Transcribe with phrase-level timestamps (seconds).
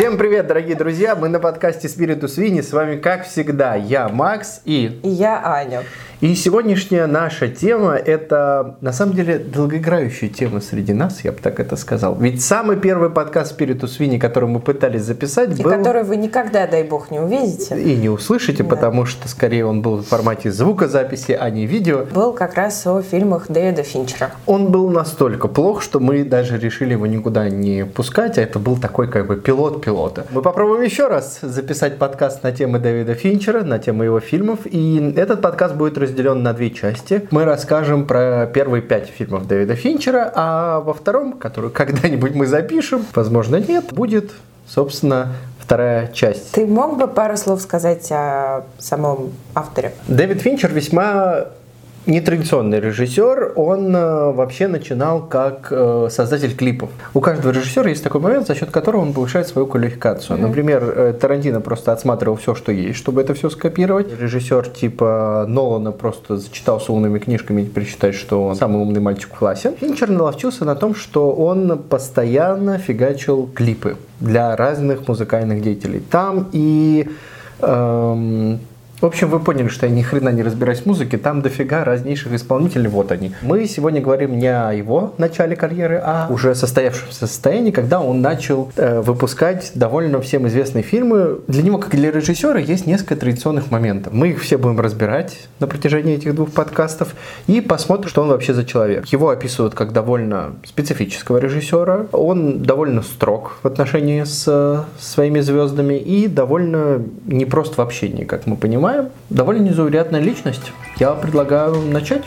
[0.00, 1.14] Всем привет, дорогие друзья!
[1.14, 2.62] Мы на подкасте Спириту Свини.
[2.62, 4.98] С вами, как всегда, я, Макс и...
[5.02, 5.82] И я, Аня.
[6.20, 11.58] И сегодняшняя наша тема– это, на самом деле, долгоиграющая тема среди нас, я бы так
[11.60, 12.14] это сказал.
[12.20, 15.70] Ведь самый первый подкаст Спириту Свини, который мы пытались записать, И был...
[15.70, 18.68] который вы никогда, дай бог, не увидите, И не услышите, Да.
[18.68, 22.04] потому что, скорее, он был в формате звукозаписи, а не видео.
[22.04, 24.32] был как раз о фильмах Дэвида Финчера.
[24.44, 28.76] Он был настолько плох, что мы даже решили его никуда не пускать, а это был
[28.76, 30.26] такой как бы пилот пилота.
[30.32, 35.14] Мы попробуем еще раз записать подкаст на темы Дэвида Финчера, на тему его фильмов, и
[35.16, 37.26] этот подкаст будет разделен на две части.
[37.30, 43.04] Мы расскажем про первые пять фильмов Дэвида Финчера, а во втором, который когда-нибудь мы запишем,
[43.14, 44.32] возможно нет, будет,
[44.66, 45.28] собственно,
[45.58, 46.52] вторая часть.
[46.52, 49.92] Ты мог бы пару слов сказать о самом авторе?
[50.08, 51.46] Дэвид Финчер весьма
[52.10, 53.52] нетрадиционный режиссер.
[53.56, 56.90] Он э, вообще начинал как э, создатель клипов.
[57.14, 60.38] У каждого режиссера есть такой момент, за счет которого он повышает свою квалификацию.
[60.38, 64.08] Например, э, Тарантино просто отсматривал все, что есть, чтобы это все скопировать.
[64.20, 69.32] Режиссер типа Нолана просто зачитался умными книжками и теперь считает, что он самый умный мальчик
[69.32, 69.72] в классе.
[69.80, 76.00] Финчер наловчился на том, что он постоянно фигачил клипы для разных музыкальных деятелей.
[76.10, 77.08] Там и
[77.60, 78.60] эм,
[79.00, 82.34] в общем, вы поняли, что я ни хрена не разбираюсь в музыке, там дофига разнейших
[82.34, 83.32] исполнителей, вот они.
[83.40, 88.70] Мы сегодня говорим не о его начале карьеры, а уже состоявшемся состоянии, когда он начал
[88.76, 91.40] э, выпускать довольно всем известные фильмы.
[91.48, 94.12] Для него, как для режиссера, есть несколько традиционных моментов.
[94.12, 97.14] Мы их все будем разбирать на протяжении этих двух подкастов
[97.46, 99.06] и посмотрим, что он вообще за человек.
[99.06, 102.06] Его описывают как довольно специфического режиссера.
[102.12, 108.46] Он довольно строг в отношении с э, своими звездами и довольно непрост в общении, как
[108.46, 108.89] мы понимаем.
[109.28, 110.72] Довольно незаурядная личность.
[110.98, 112.24] Я предлагаю начать.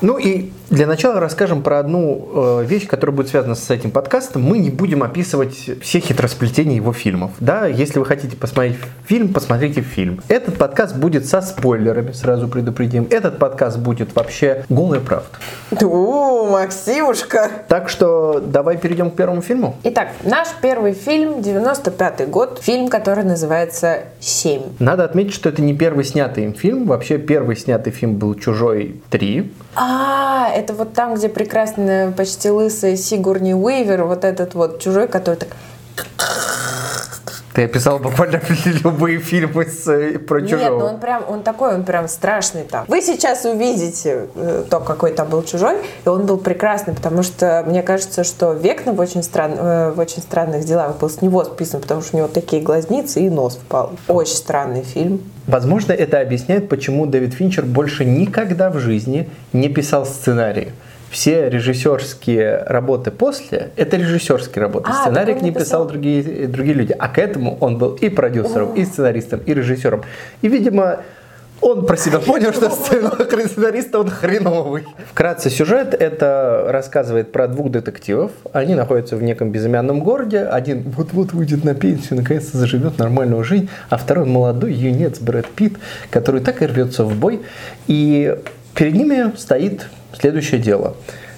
[0.00, 4.42] Ну и для начала расскажем про одну э, вещь, которая будет связана с этим подкастом.
[4.42, 7.32] Мы не будем описывать все хитросплетения его фильмов.
[7.40, 10.20] Да, если вы хотите посмотреть фильм, посмотрите фильм.
[10.28, 13.08] Этот подкаст будет со спойлерами, сразу предупредим.
[13.10, 15.26] Этот подкаст будет вообще голая правда.
[15.84, 17.50] У, Максимушка!
[17.66, 19.76] Так что давай перейдем к первому фильму.
[19.82, 24.62] Итак, наш первый фильм, 95-й год, фильм, который называется «Семь».
[24.78, 26.86] Надо отметить, что это не первый снятый им фильм.
[26.86, 29.50] Вообще первый снятый фильм был «Чужой 3».
[29.74, 35.36] А, это вот там, где прекрасная, почти лысая Сигурни Уивер, вот этот вот чужой, который
[35.36, 35.48] так...
[37.52, 38.40] Ты описал буквально
[38.84, 40.84] любые фильмы с, э, про Нет, ну «Чужого».
[40.84, 42.84] он прям, он такой, он прям страшный там.
[42.86, 47.64] Вы сейчас увидите э, то, какой там был чужой, и он был прекрасный, потому что
[47.66, 51.44] мне кажется, что Векна в очень, стран, э, в очень странных делах был с него
[51.44, 53.92] списан, потому что у него такие глазницы и нос впал.
[54.06, 55.20] Очень странный фильм.
[55.46, 60.72] Возможно, это объясняет, почему Дэвид Финчер больше никогда в жизни не писал сценарии.
[61.10, 64.90] Все режиссерские работы после– это режиссерские работы.
[64.90, 65.88] А, Сценарий к он ним не писал писал.
[65.88, 66.94] другие, другие люди.
[66.96, 70.04] А к этому он был и продюсером, и сценаристом, и режиссером.
[70.40, 71.00] И, видимо,
[71.60, 74.86] он про себя понял, что сценарист он хреновый.
[75.10, 78.30] Вкратце сюжет это рассказывает про двух детективов.
[78.52, 80.44] Они находятся в неком безымянном городе.
[80.44, 85.74] Один вот-вот выйдет на пенсию, наконец-то заживет нормальную жизнь, а второй молодой юнец Брэд Питт,
[86.10, 87.42] который так и рвется в бой.
[87.88, 88.36] И
[88.74, 89.86] перед ними стоит
[90.18, 90.96] следующее дело.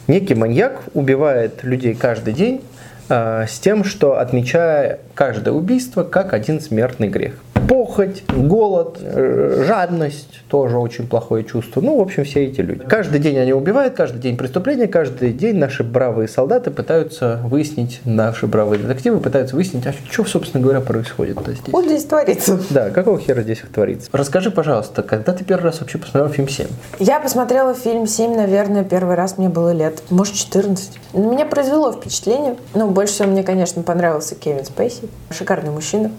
[0.08, 2.60] Некий маньяк убивает людей каждый день
[3.08, 7.34] э, с тем, что отмечая каждое убийство как один смертный грех.
[7.72, 11.80] Похоть, голод, э, жадность тоже очень плохое чувство.
[11.80, 12.84] Ну, в общем, все эти люди.
[12.86, 18.46] Каждый день они убивают, каждый день преступления, каждый день наши бравые солдаты пытаются выяснить, наши
[18.46, 21.72] бравые детективы пытаются выяснить, а что, собственно говоря, происходит-то здесь.
[21.72, 22.60] Вот здесь творится.
[22.68, 24.10] Да, какого хера здесь творится?
[24.12, 26.66] Расскажи, пожалуйста, когда ты первый раз вообще посмотрел фильм 7?
[26.98, 30.90] Я посмотрела фильм «Семь», наверное, первый раз мне было лет, может, 14.
[31.14, 32.56] На меня произвело впечатление.
[32.74, 35.08] Ну, больше всего мне, конечно, понравился Кевин Спейси.
[35.30, 36.10] Шикарный мужчина.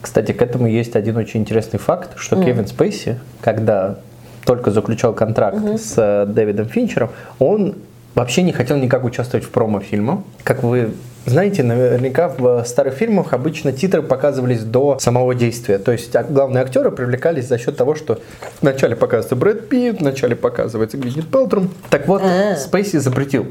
[0.00, 3.96] Кстати, к этому есть один очень интересный факт, что Кевин Спейси, когда
[4.44, 7.76] только заключал контракт с э, Дэвидом Финчером, он
[8.14, 10.24] вообще не хотел никак участвовать в промо-фильма.
[10.42, 10.90] Как вы
[11.24, 15.78] знаете, наверняка в старых фильмах обычно титры показывались до самого действия.
[15.78, 18.18] То есть а- главные актеры привлекались за счет того, что
[18.60, 21.70] вначале показывается Брэд Питт, вначале показывается Гвинет Пелтрум.
[21.90, 22.56] Так вот, А.
[22.56, 23.46] Спейси запретил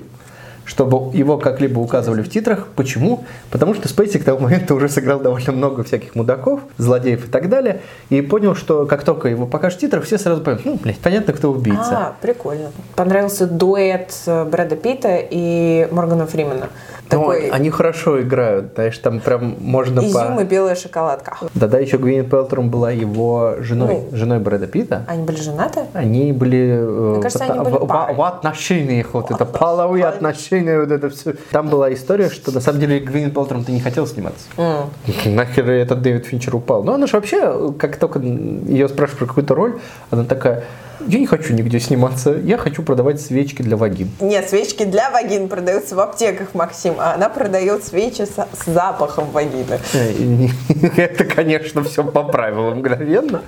[0.72, 2.68] чтобы его как-либо указывали в титрах.
[2.78, 3.26] Почему?
[3.50, 7.50] Потому что Спейси к тому моменту уже сыграл довольно много всяких мудаков, злодеев и так
[7.50, 11.00] далее, и понял, что как только его покажут в титрах, все сразу поймут, ну, блядь,
[11.00, 11.82] понятно, кто убийца.
[11.92, 12.72] А, прикольно.
[12.96, 16.70] Понравился дуэт э, Брэда Питта и Моргана Фримена.
[17.12, 20.42] Такой они хорошо играют, знаешь, там прям можно изюм по...
[20.42, 21.38] и белая шоколадка.
[21.54, 24.18] Да-да, еще Гвинет Пелтрум была его женой, Ну.
[24.18, 25.04] женой Брэда Питта.
[25.08, 25.82] Они были женаты?
[25.94, 30.80] Они были, э, Мне кажется, они были в- в- в отношениях, вот это половые отношения.
[30.80, 31.34] вот это все.
[31.52, 34.46] Там была история, что на самом деле Гвинет Полтром ты не хотел сниматься.
[34.58, 34.86] Mm.
[35.36, 36.84] Нахер этот Дэвид Финчер упал.
[36.84, 39.80] Но она же вообще, как только ее спрашивают про какую-то роль,
[40.12, 40.64] она такая,
[41.08, 44.10] я не хочу нигде сниматься, я хочу продавать свечки для вагин.
[44.20, 49.30] Нет, свечки для вагин продаются в аптеках, Максим, а она продает свечи с, с запахом
[49.32, 49.80] вагины.
[49.94, 50.48] Э,
[50.98, 53.42] это, конечно, все по правилам мгновенно.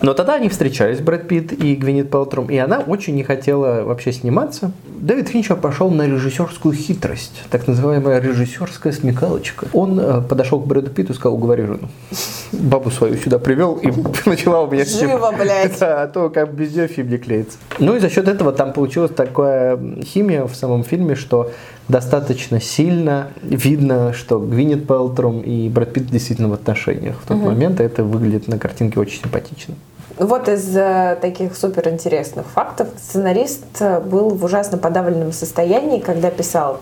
[0.00, 4.12] Но тогда они встречались, Брэд Питт и Гвинет Пелтром, и она очень не хотела вообще
[4.12, 4.72] сниматься.
[5.00, 9.66] Дэвид Финчер пошел на режиссерскую хитрость, так называемая режиссерская смекалочка.
[9.72, 11.88] Он э, подошел к Брэду Питту и сказал, уговори жену.
[12.50, 13.92] Бабу свою сюда привел и
[14.26, 15.78] начала у меня Живо, блядь.
[15.78, 17.58] Да, а то как без нее фильм не клеится.
[17.78, 21.52] Ну и за счет этого там получилась такая химия в самом фильме, что
[21.86, 27.46] достаточно сильно видно, что Гвинет Пелтром и Брэд Питт действительно в отношениях в тот угу.
[27.46, 29.74] момент, и это выглядит на картинке очень симпатично.
[30.18, 36.80] Вот из э, таких суперинтересных фактов сценарист э, был в ужасно подавленном состоянии, когда писал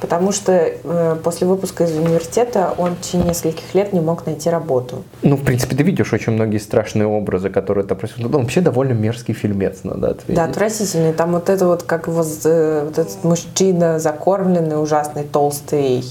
[0.00, 4.50] потому что э, после выпуска из университета он в течение нескольких лет не мог найти
[4.50, 5.02] работу.
[5.22, 8.30] Ну, в принципе, ты видишь очень многие страшные образы, которые там происходят.
[8.30, 10.34] Ну, вообще довольно мерзкий фильмец, надо ответить.
[10.34, 11.12] Да, отвратительный.
[11.12, 16.04] Там вот это вот, как его, э, вот этот мужчина закормленный, ужасный, толстый.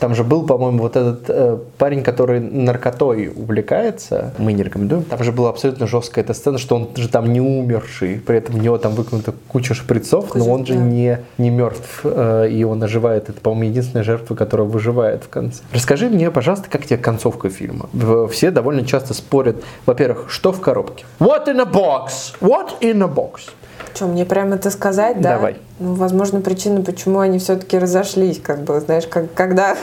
[0.00, 4.32] Там же был, по-моему, вот этот э, парень, который наркотой увлекается.
[4.38, 5.04] Мы не рекомендуем.
[5.04, 8.56] Там же была абсолютно жесткая эта сцена, что он же там не умерший, при этом
[8.56, 10.80] у него там выкнута куча шприцов, Куча, но он же да.
[10.80, 15.62] не, не мертв, э, и он оживает это, по-моему, единственная жертва, которая выживает в конце.
[15.72, 17.88] Расскажи мне, пожалуйста, как тебе концовка фильма?
[18.30, 21.04] Все довольно часто спорят, во-первых, что в коробке?
[21.18, 22.34] What in a box?
[22.40, 23.50] What in a box?
[23.94, 25.36] Что, мне прямо это сказать, да?
[25.36, 25.56] Давай.
[25.78, 29.76] Ну, возможно, причина, почему они все-таки разошлись, как бы, знаешь, как, когда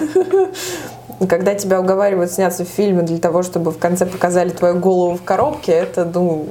[1.28, 5.24] когда тебя уговаривают сняться в фильме для того, чтобы в конце показали твою голову в
[5.24, 6.48] коробке, это, ну,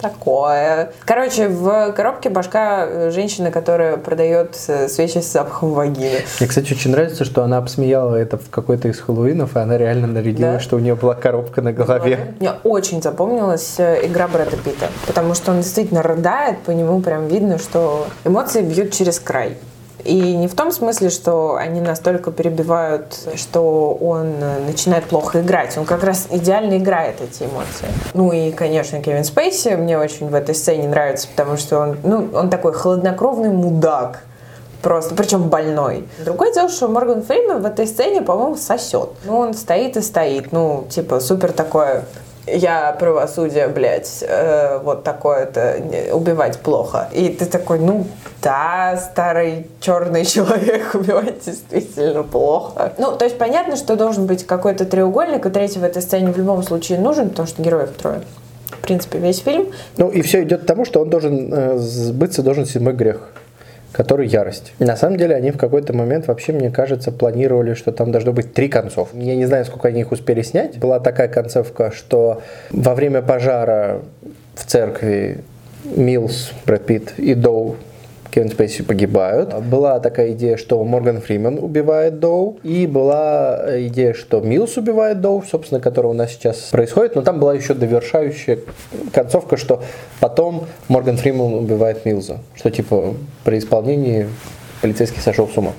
[0.00, 0.92] такое.
[1.04, 6.20] Короче, в коробке башка э, женщины, которая продает э, свечи с запахом вагины.
[6.38, 10.06] Мне, кстати, очень нравится, что она обсмеяла это в какой-то из Хэллоуинов, и она реально
[10.06, 10.60] нарядила, да?
[10.60, 12.34] что у нее была коробка на голове.
[12.40, 17.26] Мне очень запомнилась э, игра Брэда Питта, потому что он действительно рыдает, по нему прям
[17.26, 19.56] видно, что эмоции бьют через край.
[20.08, 25.76] И не в том смысле, что они настолько перебивают, что он начинает плохо играть.
[25.76, 27.88] Он как раз идеально играет эти эмоции.
[28.14, 32.30] Ну и, конечно, Кевин Спейси мне очень в этой сцене нравится, потому что он, ну,
[32.32, 34.22] он такой хладнокровный мудак.
[34.80, 36.08] Просто, причем больной.
[36.24, 39.10] Другое дело, что Морган Фримен в этой сцене, по-моему, сосет.
[39.24, 40.52] Ну, он стоит и стоит.
[40.52, 42.04] Ну, типа, супер такое
[42.54, 45.76] я правосудие, блядь, э, вот такое-то,
[46.12, 47.08] убивать плохо.
[47.12, 48.06] И ты такой, ну
[48.42, 52.92] да, старый черный человек убивать действительно плохо.
[52.98, 56.38] Ну, то есть понятно, что должен быть какой-то треугольник, и третий в этой сцене в
[56.38, 58.22] любом случае нужен, потому что героев трое.
[58.70, 59.68] В принципе, весь фильм.
[59.96, 63.20] Ну, и все идет к тому, что он должен э, сбыться, должен седьмой грех
[63.92, 64.72] который ярость.
[64.78, 68.52] на самом деле они в какой-то момент вообще, мне кажется, планировали, что там должно быть
[68.52, 69.10] три концов.
[69.14, 70.78] Я не знаю, сколько они их успели снять.
[70.78, 74.02] Была такая концовка, что во время пожара
[74.54, 75.38] в церкви
[75.84, 77.76] Милс, Брэд Питт и Доу
[78.38, 79.52] Кевин Спейси погибают.
[79.64, 82.60] Была такая идея, что Морган Фримен убивает Доу.
[82.62, 87.16] И была идея, что Милс убивает Доу, собственно, которая у нас сейчас происходит.
[87.16, 88.60] Но там была еще довершающая
[89.12, 89.82] концовка, что
[90.20, 92.38] потом Морган Фримен убивает Милза.
[92.54, 94.28] Что типа при исполнении
[94.82, 95.72] полицейский сошел с ума.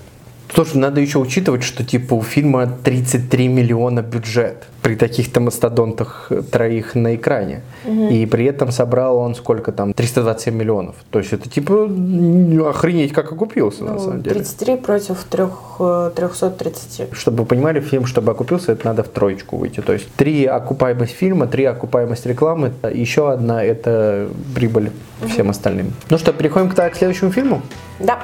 [0.53, 6.41] Слушай, надо еще учитывать, что типа у фильма 33 миллиона бюджет при таких-то мастодонтах э,
[6.41, 7.61] троих на экране.
[7.85, 8.07] Угу.
[8.07, 9.93] И при этом собрал он сколько там?
[9.93, 10.95] 327 миллионов.
[11.11, 11.83] То есть это типа
[12.67, 14.35] охренеть как окупился ну, на самом деле.
[14.35, 15.43] 33 против 3,
[16.15, 16.99] 330.
[16.99, 19.81] Э, чтобы вы понимали, фильм, чтобы окупился, это надо в троечку выйти.
[19.81, 24.91] То есть три окупаемость фильма, три окупаемость рекламы, еще одна это прибыль
[25.21, 25.29] угу.
[25.29, 25.93] всем остальным.
[26.09, 27.61] Ну что, переходим к, к следующему фильму?
[27.99, 28.19] Да.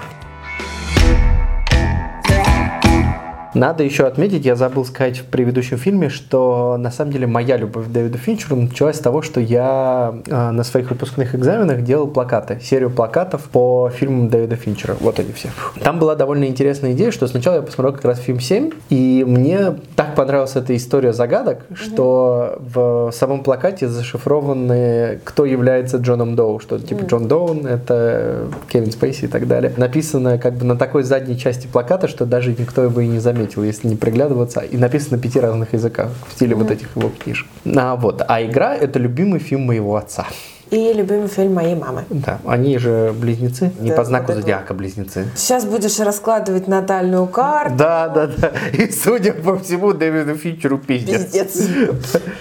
[3.56, 7.86] Надо еще отметить, я забыл сказать в предыдущем фильме, что на самом деле моя любовь
[7.86, 12.60] к Дэвиду Финчеру началась с того, что я э, на своих выпускных экзаменах делал плакаты,
[12.62, 14.98] серию плакатов по фильмам Дэвида Финчера.
[15.00, 15.52] Вот они все.
[15.82, 19.76] Там была довольно интересная идея, что сначала я посмотрел как раз фильм 7, и мне
[19.96, 26.78] так понравилась эта история загадок, что в самом плакате зашифрованы, кто является Джоном Доу, что
[26.78, 29.72] типа Джон Доун, это Кевин Спейси и так далее.
[29.78, 33.45] Написано как бы на такой задней части плаката, что даже никто его и не заметил
[33.46, 36.58] заметил, если не приглядываться, и написано на пяти разных языках в стиле mm-hmm.
[36.58, 37.48] вот этих его книжек.
[37.75, 38.22] А, вот.
[38.28, 40.28] а игра— это любимый фильм моего отца.
[40.75, 42.03] И любимый фильм моей мамы.
[42.10, 45.25] Да, они же близнецы, не Да, по знаку вот зодиака близнецы.
[45.34, 47.75] Сейчас будешь раскладывать натальную карту.
[47.77, 48.51] Да, да, да.
[48.74, 51.24] И судя по всему, Дэвиду Финчеру пиздец.
[51.32, 51.70] Пиздец.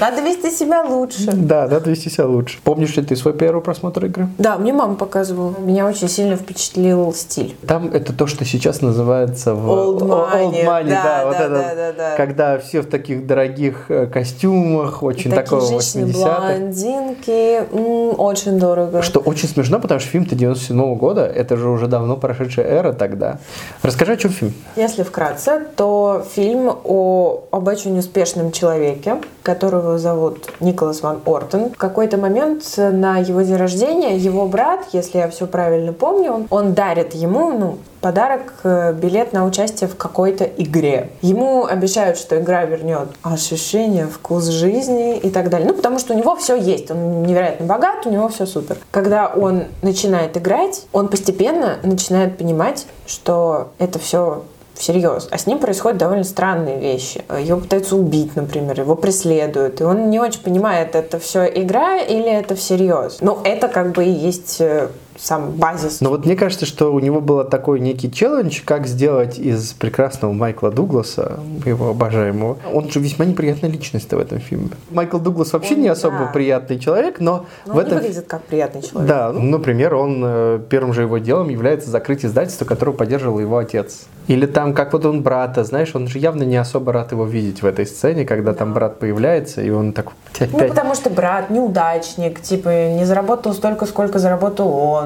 [0.00, 1.30] Надо вести себя лучше.
[1.32, 2.58] Да, надо вести себя лучше.
[2.64, 4.26] Помнишь ли ты свой первый просмотр игры?
[4.38, 5.54] Да, мне мама показывала.
[5.60, 7.54] Меня очень сильно впечатлил стиль.
[7.68, 10.64] Там это то, что сейчас называется в Old money.
[10.66, 12.16] money, Да, да, вот да, это, да, да, да.
[12.16, 16.40] когда все в таких дорогих э, костюмах, очень Такие такого женщины 80-х.
[16.40, 18.23] блондинки.
[18.24, 19.02] Очень дорого.
[19.02, 23.38] Что очень смешно, потому что фильм-то 97 года, это же уже давно прошедшая эра тогда.
[23.82, 24.54] Расскажи, о чем фильм?
[24.76, 31.70] Если вкратце, то фильм о, об очень успешном человеке, которого зовут Николас Ван Ортон.
[31.70, 36.72] В какой-то момент на его день рождения его брат, если я все правильно помню, он,
[36.72, 41.10] дарит ему ну, подарок, э, билет на участие в какой-то игре.
[41.20, 45.68] Ему обещают, что игра вернет ощущение, вкус жизни и так далее.
[45.68, 46.90] Ну, потому что у него все есть.
[46.90, 48.78] Он невероятно богат, у него все супер.
[48.90, 54.42] Когда он начинает играть, он постепенно начинает понимать, что это все
[54.74, 55.28] всерьез.
[55.30, 57.24] А с ним происходят довольно странные вещи.
[57.40, 59.80] Его пытаются убить, например, его преследуют.
[59.80, 63.18] И он не очень понимает, это все игра или это всерьез.
[63.20, 66.00] Но это как бы и есть э, сам базис.
[66.00, 70.32] Но вот мне кажется, что у него был такой некий челлендж, как сделать из прекрасного
[70.32, 72.58] Майкла Дугласа, его обожаемого.
[72.72, 74.70] Он же весьма неприятная личность в этом фильме.
[74.90, 76.26] Майкл Дуглас вообще Он, не особо да.
[76.26, 77.98] приятный человек, но Но в он этом...
[77.98, 79.08] выглядит как приятный человек.
[79.08, 83.58] Да, ну, например, он э, первым же его делом является закрыть издательство, которое поддерживал его
[83.58, 84.06] отец.
[84.26, 87.62] Или там, как вот он брата, знаешь, он же явно не особо рад его видеть
[87.62, 90.52] в этой сцене, когда там брат появляется, и он так опять...
[90.52, 95.03] Ну, потому что брат неудачник, типа, не заработал столько, сколько заработал он.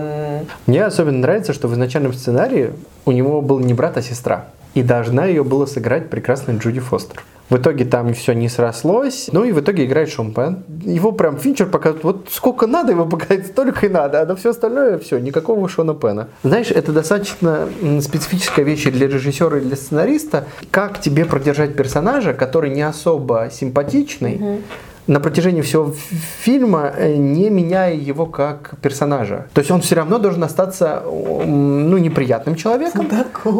[0.66, 2.72] Мне особенно нравится, что в изначальном сценарии
[3.04, 4.46] у него был не брат, а сестра.
[4.74, 7.22] И должна ее было сыграть прекрасная Джуди Фостер.
[7.50, 9.30] В итоге там все не срослось.
[9.32, 10.64] Ну и в итоге играет Шон Пен.
[10.84, 14.20] Его прям Финчер показывает, вот сколько надо его показать, столько и надо.
[14.20, 16.28] А на все остальное все, никакого Шона Пена.
[16.42, 17.68] Знаешь, это достаточно
[18.02, 20.44] специфическая вещь для режиссера и для сценариста.
[20.70, 24.60] Как тебе продержать персонажа, который не особо симпатичный,
[25.08, 25.94] на протяжении всего
[26.42, 29.46] фильма, э, не меняя его как персонажа.
[29.54, 33.08] То есть он все равно должен остаться ну, неприятным человеком.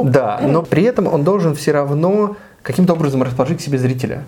[0.05, 4.25] Да, но при этом он должен все равно каким-то образом расположить к себе зрителя.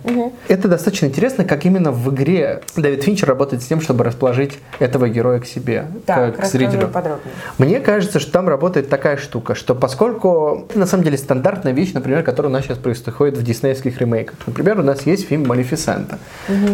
[0.47, 5.09] Это достаточно интересно, как именно в игре Дэвид Финчер работает с тем, чтобы расположить этого
[5.09, 6.87] героя к себе, Так, к, к зрителю.
[6.87, 7.33] подробнее.
[7.57, 12.23] Мне кажется, что там работает такая штука, что поскольку на самом деле стандартная вещь, например,
[12.23, 14.35] которая у нас сейчас происходит в диснеевских ремейках.
[14.45, 16.17] Например, у нас есть фильм «Малефисента»,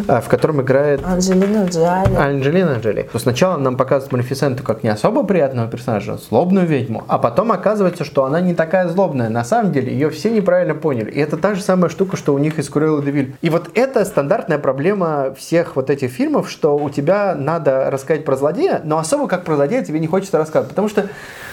[0.08, 2.16] а, в котором играет Анджелина Джоли.
[2.16, 3.10] Анджелина Джоли.
[3.12, 8.06] То сначала нам показывают Малефисенту как не особо приятного персонажа, злобную ведьму, а потом оказывается,
[8.06, 9.30] что она не такая злобная.
[9.30, 11.12] На самом деле ее все неправильно поняли.
[11.12, 13.36] И это та же самая штука, что у них из Круэлла де Виль.
[13.42, 18.36] И вот это стандартная проблема всех вот этих фильмов, что у тебя надо рассказать про
[18.36, 21.08] злодея, но особо как про злодея тебе не хочется рассказывать, потому что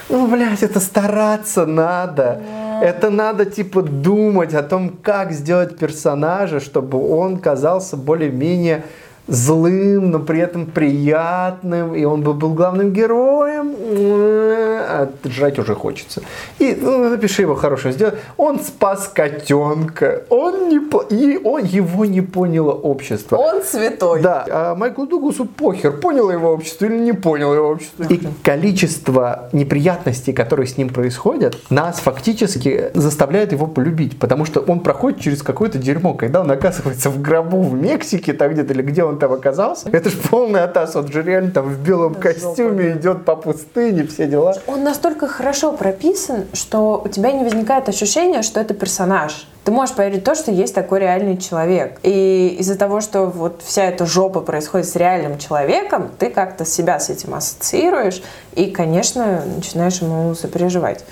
[0.08, 2.40] ну, блядь, это стараться надо.
[2.82, 8.82] Это надо, типа, думать о том, как сделать персонажа, чтобы он казался более-менее
[9.26, 13.74] злым, но при этом приятным, и он бы был главным героем,
[14.86, 16.22] а жрать уже хочется.
[16.58, 18.14] И ну, напиши его хорошо сделать.
[18.36, 23.36] Он спас котенка, он не по- и он его не поняло общество.
[23.36, 24.20] Он святой.
[24.20, 28.04] Да, а Майклу Дугласу похер, понял его общество или не понял его общество.
[28.04, 34.80] И количество неприятностей, которые с ним происходят, нас фактически заставляет его полюбить, потому что он
[34.80, 39.04] проходит через какое-то дерьмо, когда он оказывается в гробу в Мексике, там где-то, или где
[39.04, 39.88] он там оказался.
[39.90, 44.26] Это же полный атас, он же реально там в белом костюме идет по пустыне, все
[44.26, 44.56] дела.
[44.66, 49.46] Он настолько хорошо прописан, что у тебя не возникает ощущения, что это персонаж.
[49.64, 51.98] Ты можешь поверить в то, что есть такой реальный человек.
[52.02, 57.00] И из-за того, что вот вся эта жопа происходит с реальным человеком, ты как-то себя
[57.00, 58.22] с этим ассоциируешь
[58.54, 61.04] и, конечно, начинаешь ему сопереживать.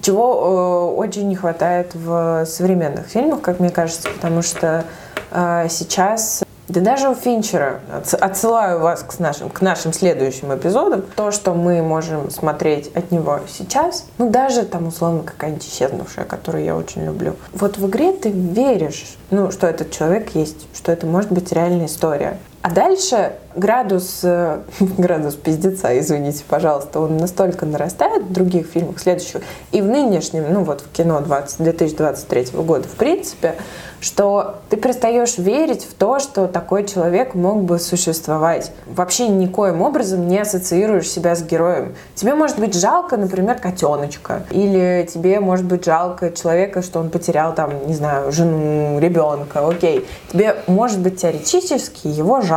[0.00, 4.84] Чего э, очень не хватает в современных фильмах, как мне кажется, потому что
[5.30, 11.02] э, сейчас да даже у Финчера, отс- отсылаю вас к нашим, к нашим следующим эпизодам,
[11.14, 16.64] то, что мы можем смотреть от него сейчас, ну даже там условно какая-нибудь исчезнувшая, которую
[16.64, 17.36] я очень люблю.
[17.52, 21.86] Вот в игре ты веришь, ну, что этот человек есть, что это может быть реальная
[21.86, 22.38] история.
[22.62, 29.42] А дальше градус, э, градус пиздеца, извините, пожалуйста, он настолько нарастает в других фильмах следующих
[29.72, 33.54] и в нынешнем, ну вот в кино 20, 2023 года, в принципе,
[34.00, 38.70] что ты перестаешь верить в то, что такой человек мог бы существовать.
[38.86, 41.94] Вообще никоим образом не ассоциируешь себя с героем.
[42.14, 44.44] Тебе может быть жалко, например, котеночка.
[44.50, 49.66] Или тебе может быть жалко человека, что он потерял там, не знаю, жену, ребенка.
[49.66, 50.06] Окей.
[50.30, 52.55] Тебе может быть теоретически его жалко.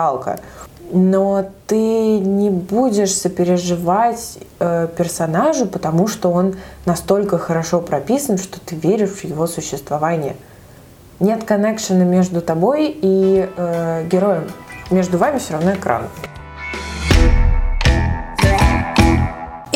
[0.91, 8.75] Но ты не будешь сопереживать э, персонажу, потому что он настолько хорошо прописан, что ты
[8.75, 10.35] веришь в его существование.
[11.19, 14.49] Нет коннекшена между тобой и э, героем.
[14.89, 16.03] Между вами все равно экран.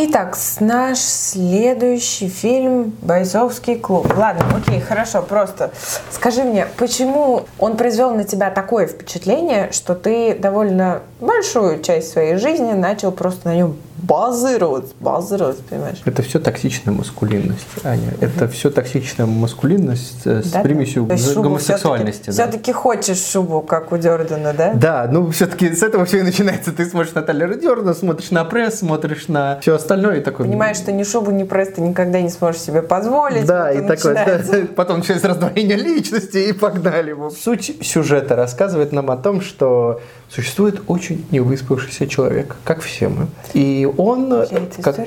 [0.06, 4.14] Итак, наш следующий фильм «Бойцовский клуб».
[4.18, 5.72] Ладно, окей, хорошо, просто
[6.12, 12.36] скажи мне, почему он произвел на тебя такое впечатление, что ты довольно большую часть своей
[12.36, 16.02] жизни начал просто на нем базироваться, базироваться, понимаешь?
[16.06, 18.14] Это все токсичная маскулинность, Аня.
[18.22, 20.62] Это все токсичная маскулинность э, с Да?
[20.62, 22.28] примесью То есть шубу гомосексуальности.
[22.28, 22.32] да.
[22.34, 24.74] Все-таки хочешь шубу, как у Дёрдена, да?
[24.74, 26.72] Да, ну все-таки с этого все и начинается.
[26.72, 30.46] Ты смотришь на Талера Дёрна, смотришь на пресс, смотришь на все остальное и такой...
[30.46, 33.46] Понимаешь, что ни шубу, ни пресс ты никогда не сможешь себе позволить.
[33.46, 34.40] Да, и такой, да,
[34.76, 37.16] потом начинается раздвоение личности и погнали.
[37.42, 43.28] Суть сюжета рассказывает нам о том, что существует очень невыспавшийся человек, как все мы.
[43.54, 44.34] И он...
[44.34, 44.98] Эта как-.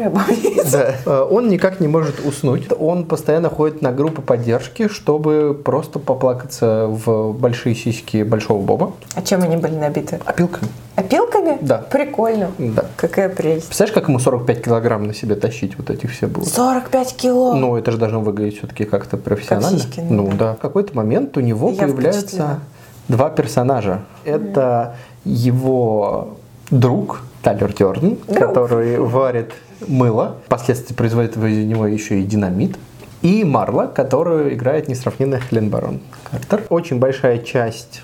[0.73, 0.95] Да.
[1.05, 2.69] Э, Он никак не может уснуть.
[2.79, 8.93] Он постоянно ходит на группы поддержки, чтобы просто поплакаться в большие сиськи Большого Боба.
[9.15, 10.19] А чем они были набиты?
[10.25, 10.69] Опилками.
[10.97, 11.59] Опилками?
[11.61, 11.79] Да.
[11.79, 12.51] Прикольно.
[12.59, 12.87] Да.
[12.97, 13.67] Какая прелесть.
[13.67, 16.49] Представляешь, как ему 45 килограмм на себе тащить вот эти все будут?
[16.49, 17.55] 45 кило.
[17.55, 19.79] Ну, это же должно выглядеть все-таки как-то профессионально.
[19.79, 20.37] сиськи, ну ну да.
[20.39, 20.55] да.
[20.55, 22.61] В какой-то момент у него Я появляются впечатлена.
[23.09, 24.01] два персонажа.
[24.25, 26.37] Это его
[26.71, 28.39] друг Тайлер Друг.
[28.39, 29.53] который варит
[29.87, 32.77] мыло, впоследствии производит из него еще и динамит.
[33.23, 36.65] И Марла, которую играет несравненная Хелен Барон Картер.
[36.69, 38.03] Очень большая часть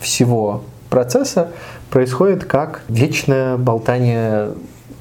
[0.00, 1.50] всего процесса
[1.90, 4.50] происходит как вечное болтание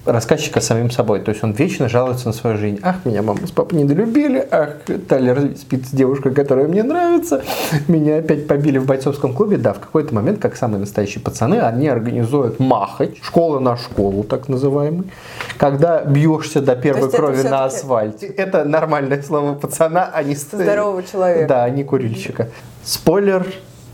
[0.05, 1.21] рассказчика самим собой.
[1.21, 2.79] То есть он вечно жалуется на свою жизнь.
[2.83, 7.43] Ах, меня мама с папой недолюбили, ах, Тайлер спит с девушкой, которая мне нравится,
[7.87, 9.57] меня опять побили в бойцовском клубе.
[9.57, 14.49] Да, в какой-то момент, как самые настоящие пацаны, они организуют махач, школа на школу, так
[14.49, 15.11] называемый,
[15.57, 18.27] когда бьешься до первой крови на асфальте.
[18.27, 21.47] Это нормальное слово пацана, а не Здорового человека.
[21.47, 22.49] Да, не курильщика.
[22.83, 23.45] Спойлер,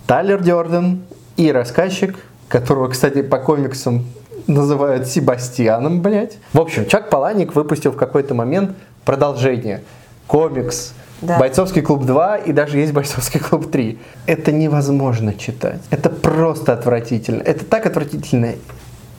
[0.08, 1.02] Тайлер Дёрден
[1.38, 4.06] и рассказчик, которого, кстати, по комиксам
[4.50, 6.38] называют Себастьяном, блядь.
[6.54, 8.72] В общем, Чак Паланик выпустил в какой-то момент
[9.06, 9.82] продолжение.
[10.28, 11.38] Комикс, Да.
[11.40, 13.98] Бойцовский клуб 2 и даже есть Бойцовский клуб 3.
[14.26, 15.82] Это невозможно читать.
[15.90, 17.42] Это просто отвратительно.
[17.42, 18.54] Это так отвратительно.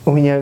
[0.05, 0.41] У меня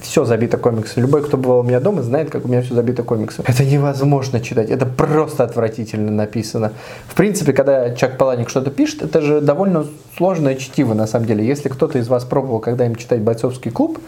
[0.00, 1.02] все забито комиксами.
[1.02, 3.44] Любой, кто бывал у меня дома, знает, как у меня все забито комиксами.
[3.48, 4.70] Это невозможно читать.
[4.70, 6.72] Это просто отвратительно написано.
[7.08, 11.44] В принципе, когда Чак Паланик что-то пишет, это же довольно сложное чтиво на самом деле.
[11.44, 13.98] Если кто-то из вас пробовал когда-нибудь читать «Бойцовский клуб»,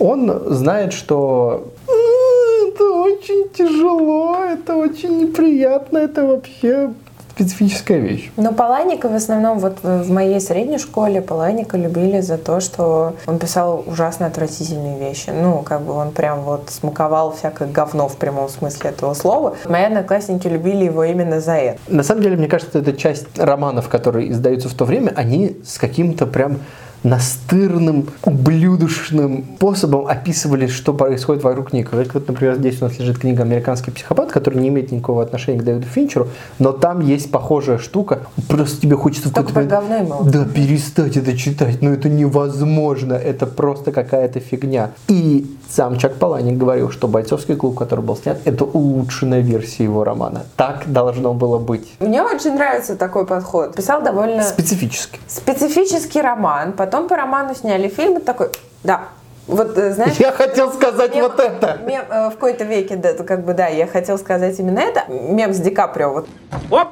[0.00, 6.90] он знает, что «М, это очень тяжело, это очень неприятно, это вообще
[7.40, 8.30] специфическая вещь.
[8.36, 13.38] Но Паланика в основном вот в моей средней школе Паланика любили за то, что он
[13.38, 15.30] писал ужасно отвратительные вещи.
[15.30, 19.56] Ну, как бы он прям вот смаковал всякое говно в прямом смысле этого слова.
[19.66, 21.78] Мои одноклассники любили его именно за это.
[21.88, 25.78] На самом деле, мне кажется, это часть романов, которые издаются в то время, они с
[25.78, 26.58] каким-то прям
[27.02, 31.92] настырным, ублюдочным способом описывали, что происходит вокруг них.
[31.92, 35.64] Вот, например, здесь у нас лежит книга «Американский психопат», которая не имеет никакого отношения к
[35.64, 38.20] Дэвиду Финчеру, но там есть похожая штука.
[38.48, 40.24] Просто тебе хочется в Только какой-то про момент- и мало.
[40.30, 44.90] Да, перестать это читать, но это невозможно, это просто какая-то фигня.
[45.08, 50.04] И сам Чак Паланик говорил, что «Бойцовский клуб», который был снят, это улучшенная версия его
[50.04, 50.42] романа.
[50.56, 51.92] Так должно было быть.
[52.00, 53.74] Мне очень нравится такой подход.
[53.74, 55.18] Писал довольно Специфически.
[55.28, 58.50] специфический роман, потом по роману сняли фильм, и такой,
[58.82, 59.02] да,
[59.46, 60.16] вот э, знаешь...
[60.16, 61.78] Я хотел сказать мем- вот это.
[61.84, 65.04] мем, э, в какой-то веке, да, это как бы, да, я хотел сказать именно это.
[65.08, 66.28] Мем с Ди Каприо, вот
[66.70, 66.88] Оп!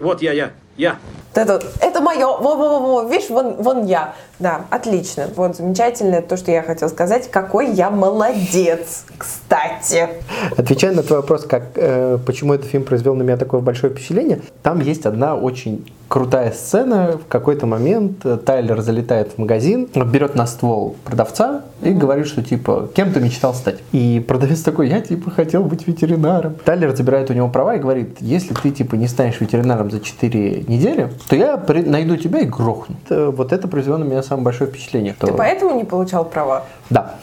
[0.00, 0.96] Вот я, я, я.
[1.34, 4.14] Это, вот, это мое, во, во, во, во, видишь, вон, вон я.
[4.38, 5.28] Да, отлично.
[5.36, 7.30] Вот замечательно то, что я хотела сказать.
[7.30, 10.08] Какой я молодец, кстати.
[10.56, 14.40] Отвечая на твой вопрос, как, э, почему этот фильм произвел на меня такое большое впечатление,
[14.62, 17.18] там есть одна очень крутая сцена.
[17.24, 22.42] В какой-то момент э, Тайлер залетает в магазин, берет на ствол продавца и говорит, что
[22.42, 23.78] типа, кем ты мечтал стать?
[23.92, 26.54] И продавец такой, я типа хотел быть ветеринаром.
[26.64, 30.64] Тайлер забирает у него права и говорит, если ты типа не станешь ветеринаром за 4
[30.68, 32.96] недели, то я при- найду тебя и грохну.
[33.04, 35.14] Это- вот это произвело на меня самое большое впечатление.
[35.18, 36.64] Ты что- поэтому не получал права?
[36.90, 37.14] Да.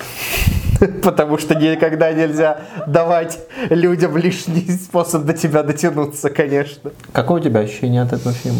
[1.03, 6.91] Потому что никогда нельзя давать людям лишний способ до тебя дотянуться, конечно.
[7.11, 8.59] Какое у тебя ощущение от этого фильма?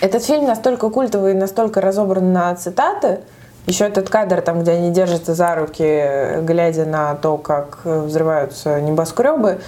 [0.00, 3.20] Этот фильм настолько культовый и настолько разобран на цитаты.
[3.66, 9.60] Еще этот кадр, там, где они держатся за руки, глядя на то, как взрываются небоскребы.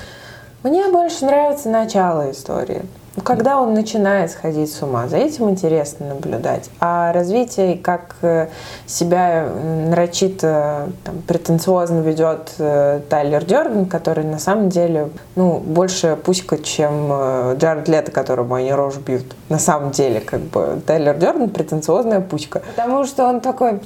[0.62, 2.82] Мне больше нравится начало истории.
[3.16, 6.68] Ну, когда он начинает сходить с ума, за этим интересно наблюдать.
[6.80, 8.48] А развитие, как э,
[8.86, 9.48] себя
[9.88, 17.08] нарочито, там, претенциозно ведет э, Тайлер Дерден, который на самом деле, ну, больше пуська, чем
[17.10, 19.34] э, Джаред Лето, которому они рожу бьют.
[19.48, 22.62] На самом деле, как бы, Тайлер Дерден претенциозная пуська.
[22.76, 23.80] Потому что он такой,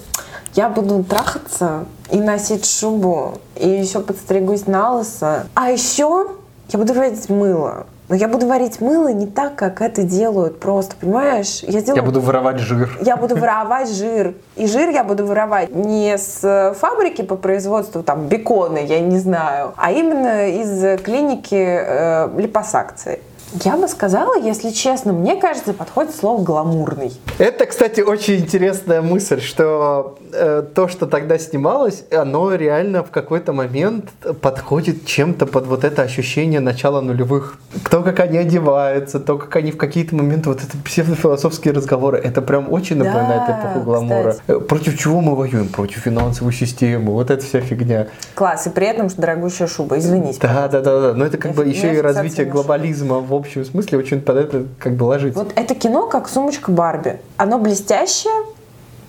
[0.54, 5.46] я буду трахаться и носить шубу, и еще подстригусь на лысо.
[5.54, 6.26] А еще
[6.72, 7.86] я буду варить мыло.
[8.10, 11.62] Но я буду варить мыло не так, как это делают просто, понимаешь?
[11.62, 11.94] Я, делаю...
[11.94, 12.98] я буду воровать жир.
[13.02, 14.34] Я буду воровать жир.
[14.56, 19.74] И жир я буду воровать не с фабрики по производству там бекона, я не знаю,
[19.76, 23.20] а именно из клиники э, липосакции.
[23.52, 27.12] Я бы сказала, если честно, мне кажется, подходит слово гламурный.
[27.38, 33.52] Это, кстати, очень интересная мысль, что э, то, что тогда снималось, оно реально в какой-то
[33.52, 34.10] момент
[34.40, 37.58] подходит чем-то под вот это ощущение начала нулевых.
[37.90, 42.42] То, как они одеваются, то, как они в какие-то моменты, вот это псевдофилософские разговоры, это
[42.42, 44.32] прям очень напоминает да, эпоху гламура.
[44.32, 44.42] Кстати.
[44.46, 45.68] Э, против чего мы воюем?
[45.68, 48.06] Против финансовой системы, вот эта вся фигня.
[48.34, 50.38] Класс, и при этом что дорогущая шуба, извините.
[50.40, 53.64] Да, да, да, да, но это как я бы еще и развитие глобализма в общем
[53.64, 55.38] смысле очень под это как бы ложится.
[55.38, 57.18] Вот это кино как сумочка Барби.
[57.37, 58.44] Оно блестящее,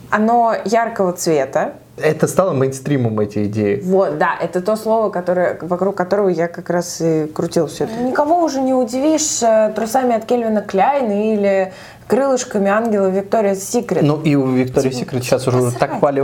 [0.10, 1.74] оно яркого цвета.
[1.98, 3.80] Это стало мейнстримом эти идеи.
[3.84, 7.94] Вот, да, это то слово, которое, вокруг которого я как раз и крутил все это.
[8.02, 11.74] Никого уже не удивишь э, трусами от Кельвина Кляйна или
[12.12, 14.04] крылышками ангела Виктория Секрет.
[14.04, 15.80] Ну и у Виктории Секрет сейчас уже посрать.
[15.80, 16.22] так пали,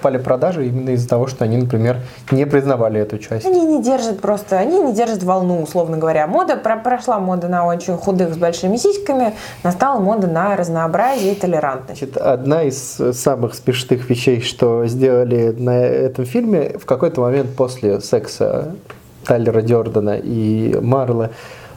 [0.00, 1.96] пали продажи именно из-за того, что они, например,
[2.30, 3.44] не признавали эту часть.
[3.44, 6.28] Они не держат просто, они не держат волну, условно говоря.
[6.28, 11.34] Мода, про, прошла мода на очень худых с большими сиськами, настала мода на разнообразие и
[11.34, 11.98] толерантность.
[11.98, 18.00] Значит, одна из самых смешных вещей, что сделали на этом фильме, в какой-то момент после
[18.00, 18.76] секса
[19.24, 21.30] Тайлера Дёрдена и Марла,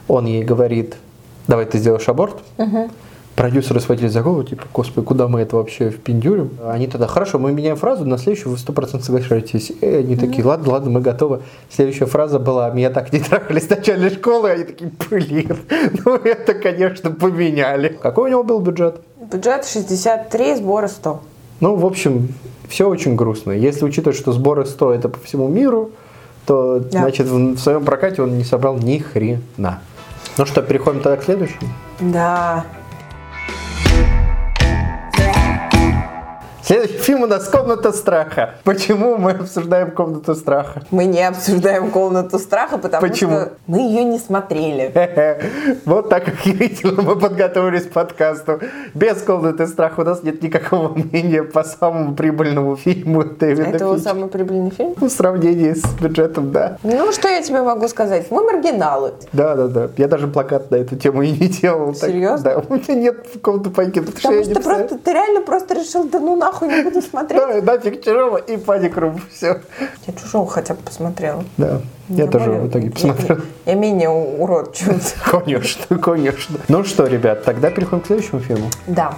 [0.06, 0.94] он ей говорит,
[1.48, 2.36] давай ты сделаешь аборт.
[2.56, 2.88] Угу
[3.38, 6.50] продюсеры схватились за голову, типа, господи, куда мы это вообще впендюрим?
[6.66, 9.70] Они тогда, хорошо, мы меняем фразу, на следующую вы сто процентов соглашаетесь.
[9.80, 10.20] И они mm-hmm.
[10.20, 11.42] такие, ладно, ладно, мы готовы.
[11.70, 15.56] Следующая фраза была, меня так не трахали с начальной школы, они такие, блин,
[16.04, 17.96] ну это, конечно, поменяли.
[18.02, 19.00] Какой у него был бюджет?
[19.32, 21.20] Бюджет 63, сборы 100.
[21.60, 22.34] Ну, в общем,
[22.68, 23.52] все очень грустно.
[23.52, 25.92] Если учитывать, что сборы 100 это по всему миру,
[26.44, 27.02] то, да.
[27.02, 29.80] значит, в, в своем прокате он не собрал ни хрена.
[30.36, 31.68] Ну что, переходим тогда к следующему?
[32.00, 32.64] Да.
[36.68, 38.56] Следующий фильм у нас «Комната страха».
[38.62, 40.82] Почему мы обсуждаем «Комнату страха»?
[40.90, 43.32] Мы не обсуждаем «Комнату страха», потому Почему?
[43.40, 44.92] что мы ее не смотрели.
[45.86, 48.60] Вот так охерительно мы подготовились к подкасту.
[48.92, 53.96] Без «Комнаты страха» у нас нет никакого мнения по самому прибыльному фильму Дэвида Это его
[53.96, 54.94] самый прибыльный фильм?
[54.94, 56.76] В сравнении с бюджетом, да.
[56.82, 58.26] Ну, что я тебе могу сказать?
[58.28, 59.14] Мы маргиналы.
[59.32, 59.88] Да, да, да.
[59.96, 61.94] Я даже плакат на эту тему и не делал.
[61.94, 62.44] Серьезно?
[62.44, 63.42] Да, у меня нет
[63.74, 67.02] пайки, потому, что, что просто, ты реально просто решил, да ну нахуй нахуй не буду
[67.02, 67.64] смотреть.
[67.64, 69.20] Да, нафиг чужого и паник рум.
[69.32, 69.60] Все.
[70.06, 71.44] Я чужого хотя бы посмотрела.
[71.56, 71.80] Да.
[72.08, 72.32] Я Нормально.
[72.32, 73.38] тоже в итоге посмотрел.
[73.66, 75.14] Я, я менее урод чуть.
[75.24, 76.58] Конечно, конечно.
[76.68, 78.68] Ну что, ребят, тогда переходим к следующему фильму.
[78.86, 79.14] Да.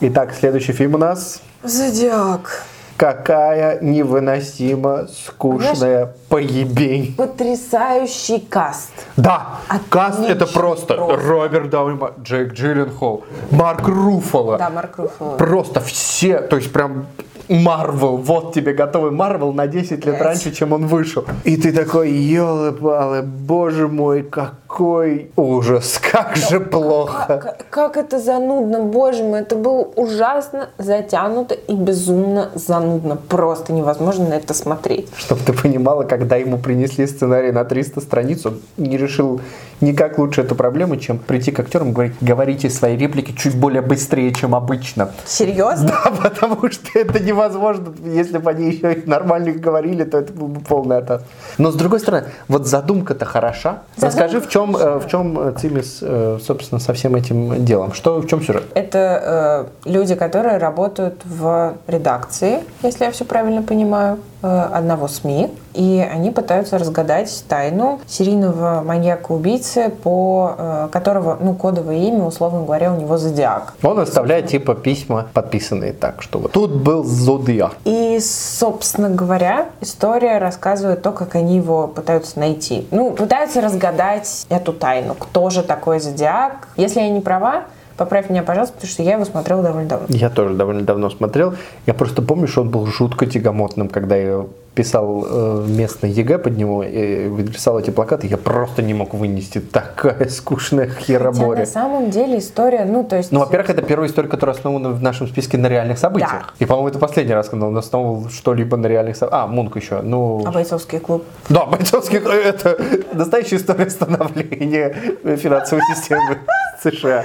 [0.00, 1.40] Итак, следующий фильм у нас...
[1.62, 2.64] Зодиак.
[2.96, 7.14] Какая невыносимо скучная поебень.
[7.16, 8.92] Потрясающий каст.
[9.16, 11.28] Да, Отличный каст это просто, просто.
[11.28, 14.58] Роберт Дауни, Джейк Джилленхол, Марк Руффало.
[14.58, 15.36] Да, Марк Руффало.
[15.36, 17.06] Просто все, то есть прям
[17.48, 21.24] Марвел, вот тебе готовый Марвел на 10 лет раньше, чем он вышел.
[21.44, 27.38] И ты такой, елы-палы, боже мой, какой ужас, как же плохо.
[27.42, 33.16] Как, как это занудно, боже мой, это было ужасно затянуто и безумно занудно.
[33.16, 35.08] Просто невозможно на это смотреть.
[35.16, 39.40] Чтобы ты понимала, когда ему принесли сценарий на 300 страниц, он не решил
[39.80, 43.82] никак лучше эту проблему, чем прийти к актерам и говорить, говорите свои реплики чуть более
[43.82, 45.10] быстрее, чем обычно.
[45.24, 45.92] Серьезно?
[46.04, 47.94] Да, потому что это невозможно.
[48.04, 51.22] Если бы они еще нормально говорили, то это был бы полный атас.
[51.58, 53.82] Но с другой стороны, вот задумка-то хороша.
[53.96, 57.92] Задумка Расскажи, в чем, э, в чем цимис, э, собственно, со всем этим делом?
[57.92, 58.64] Что, в чем сюжет?
[58.74, 64.18] Это э, люди, которые работают в редакции, если я все правильно понимаю.
[64.44, 71.96] Э, одного СМИ, и они пытаются разгадать тайну серийного маньяка-убийцы, по э, которого, ну, кодовое
[71.96, 73.74] имя, условно говоря, у него Зодиак.
[73.82, 77.72] Он оставляет типа письма, подписанные так, что вот тут был Зодиак.
[77.84, 82.86] И, собственно говоря, история рассказывает то, как они его пытаются найти.
[82.90, 85.14] Ну, пытаются разгадать эту тайну.
[85.14, 86.68] Кто же такой Зодиак?
[86.76, 87.64] Если я не права,
[87.96, 90.06] Поправь меня, пожалуйста, потому что я его смотрела довольно давно.
[90.10, 91.54] Я тоже довольно давно смотрел.
[91.86, 96.56] Я просто помню, что он был жутко тягомотным, когда я писал э, местный ЕГЭ под
[96.56, 99.60] него и рисовал эти плакаты, я просто не мог вынести.
[99.60, 101.60] Такая скучная Хотя хероборя.
[101.60, 103.30] на самом деле история, ну, то есть...
[103.30, 106.54] Ну, во-первых, это первая история, которая основана в нашем списке на реальных событиях.
[106.58, 109.44] И, по-моему, это последний раз, когда он основывал что-либо на реальных событиях.
[109.44, 110.00] А, Мунк еще.
[110.02, 111.24] Ну, А бойцовский клуб?
[111.48, 112.76] да, бойцовский клуб– это
[113.12, 114.92] настоящая история становления
[115.36, 116.38] финансовой системы
[116.82, 117.24] США.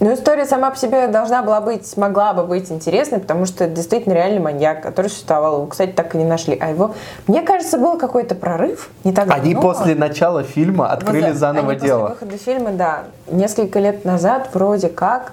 [0.00, 3.74] Ну, история сама по себе должна была быть, могла бы быть интересной, потому что это
[3.74, 5.56] действительно реальный маньяк, который существовал.
[5.56, 6.56] Его, кстати, так и не нашли.
[6.60, 6.94] А его,
[7.26, 8.90] мне кажется, был какой-то прорыв.
[9.02, 9.72] Не так Они давно.
[9.72, 12.08] после начала фильма открыли Вот, заново они дело.
[12.10, 13.04] После выхода фильма, да.
[13.26, 15.32] Несколько лет назад вроде как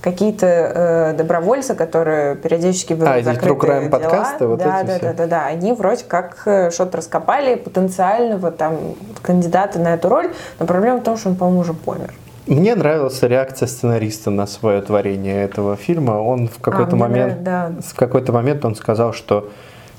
[0.00, 5.06] какие-то э, добровольцы, которые периодически берут А, закрытые дела, подкасты, вот да, эти да, все.
[5.06, 10.32] да, да, да, они вроде как э, что-то раскопали потенциального там кандидата на эту роль,
[10.60, 12.14] но проблема в том, что он, по-моему, уже помер.
[12.46, 16.12] Мне нравилась реакция сценариста на свое творение этого фильма.
[16.12, 19.50] Он в какой-то мне момент, нравится, в какой-то момент он сказал, что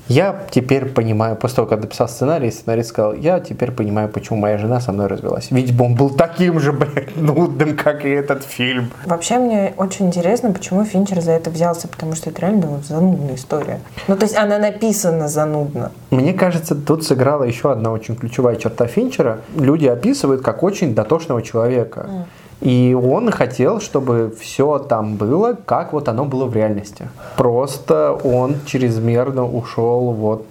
[0.08, 4.58] я теперь понимаю, после того, как написал сценарий, сценарист сказал, я теперь понимаю, почему моя
[4.58, 5.50] жена со мной развелась.
[5.50, 8.90] Видимо, он был таким же, блядь, нудным, как и этот фильм.
[9.04, 13.34] Вообще мне очень интересно, почему Финчер за это взялся, потому что это реально довольно занудная
[13.34, 13.80] история.
[14.08, 15.92] Ну, то есть она написана занудно.
[16.10, 19.40] Мне кажется, тут сыграла еще одна очень ключевая черта Финчера.
[19.56, 22.26] Люди описывают как очень дотошного человека.
[22.60, 27.08] И он хотел, чтобы все там было, как вот оно было в реальности.
[27.36, 30.44] Просто он чрезмерно ушел вот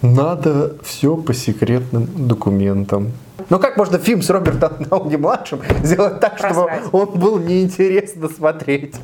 [0.00, 3.12] надо все по секретным документам.
[3.50, 6.84] Ну как можно фильм с Робертом Дауни младшим сделать так, чтобы Просрать.
[6.92, 8.94] он был неинтересно смотреть?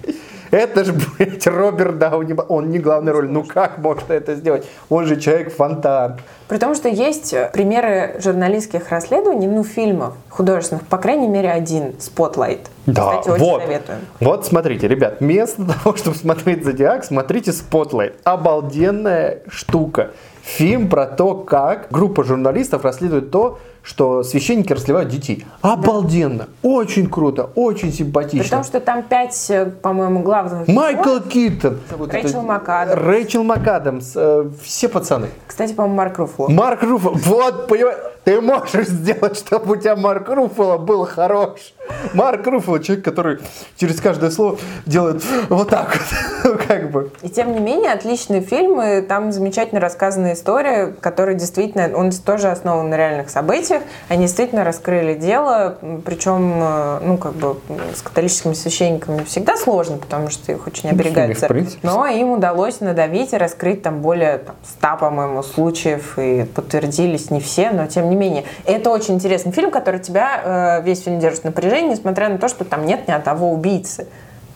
[0.51, 3.29] Это же, блядь, Роберт Дауни, он не главная роль.
[3.29, 4.67] Ну как можно это сделать?
[4.89, 6.21] Он же человек-фонтан.
[6.49, 11.95] При том, что есть э, примеры журналистских расследований, ну, фильмов художественных, по крайней мере, один,
[11.99, 12.61] Spotlight.
[12.87, 13.63] Да, Кстати, очень вот.
[13.63, 13.99] советую.
[14.21, 18.15] Вот смотрите, ребят, вместо того, чтобы смотреть Зодиак, смотрите Spotlight.
[18.25, 20.13] Обалденная штука.
[20.57, 25.45] Фильм про то, как группа журналистов расследует то, что священники расливают детей.
[25.61, 26.49] Обалденно.
[26.63, 28.57] Очень круто, очень симпатично.
[28.59, 31.29] том, что там пять, э, по-моему, главных Майкл героев.
[31.29, 31.79] Киттон.
[32.11, 33.01] Рэйчел МакАдамс.
[33.01, 34.13] Рэйчел МакАдамс.
[34.17, 35.29] э, все пацаны.
[35.47, 36.49] Кстати, по-моему, Марк Руффало.
[36.49, 37.15] Марк Руффало.
[37.15, 37.99] Вот, понимаешь,
[38.29, 41.73] ты можешь сделать, чтобы у тебя Марк Руффало был хорош.
[42.13, 43.39] Марк Руффало, человек, который
[43.79, 45.97] через каждое слово делает вот так
[46.45, 46.59] вот.
[46.69, 47.11] Как бы.
[47.23, 52.91] И тем не менее, отличные фильмы, там замечательно рассказанная история, которая действительно, он тоже основан
[52.91, 53.81] на реальных событиях.
[54.09, 57.57] Они действительно раскрыли дело, причем, э, ну, как бы
[57.97, 61.79] с католическими священниками всегда сложно, потому что их очень оберегает Ну, в церковь.
[61.83, 67.41] Но им удалось надавить и раскрыть там более там, 100, по-моему, случаев, и подтвердились не
[67.41, 68.45] все, но тем не менее.
[68.67, 72.49] Это очень интересный фильм, который тебя э, весь фильм держит в напряжении, несмотря на то,
[72.49, 74.07] что там нет ни одного убийцы.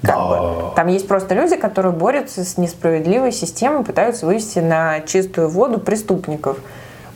[0.03, 0.27] Как Да.
[0.27, 0.75] бы.
[0.75, 6.59] Там есть просто люди, которые борются с несправедливой системой, пытаются вывести на чистую воду преступников.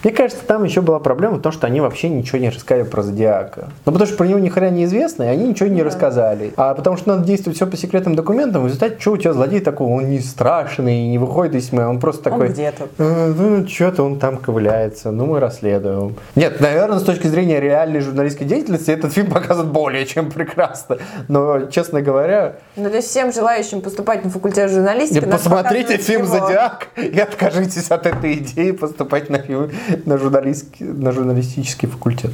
[0.07, 3.03] Мне кажется, там еще была проблема в том, что они вообще ничего не рассказали про
[3.03, 3.71] Зодиака.
[3.85, 6.53] Ну, потому что про него ни хрена не известно, и они ничего не рассказали.
[6.57, 9.59] А потому что надо действовать все по секретным документам, в результате, что у тебя злодей
[9.59, 12.47] такой, он не страшный, не выходит из тьмы, он просто такой...
[12.47, 12.85] Он где-то.
[12.99, 16.15] «Э, Ну, что-то он там ковыляется, ну, мы расследуем.
[16.37, 20.99] Нет, наверное, с точки зрения реальной журналистской деятельности этот фильм показан более чем прекрасно.
[21.27, 25.25] Но, честно говоря, Ну, то есть всем желающим поступать на факультет журналистики...
[25.25, 26.39] посмотрите фильм его.
[26.39, 29.73] «Зодиак» и откажитесь от этой идеи поступать на, фильм-
[30.05, 32.33] на, журналистский, на журналистический факультет.